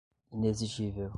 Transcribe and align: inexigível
inexigível 0.31 1.09